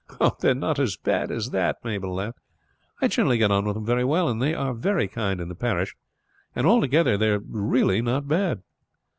"They 0.39 0.49
are 0.49 0.55
not 0.55 0.77
so 0.77 0.87
bad 1.03 1.29
as 1.29 1.51
that," 1.51 1.77
Mabel 1.85 2.15
laughed. 2.15 2.39
"I 3.03 3.07
generally 3.07 3.37
get 3.37 3.51
on 3.51 3.65
with 3.65 3.75
them 3.75 3.85
very 3.85 4.03
well, 4.03 4.29
and 4.29 4.41
they 4.41 4.55
are 4.55 4.73
very 4.73 5.07
kind 5.07 5.39
in 5.39 5.47
the 5.47 5.53
parish; 5.53 5.95
and 6.55 6.65
altogether 6.65 7.17
they 7.19 7.29
are 7.29 7.41
really 7.47 8.01
not 8.01 8.27
bad." 8.27 8.63